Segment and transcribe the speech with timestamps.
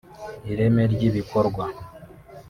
[0.51, 1.63] ireme ry’ibikorwa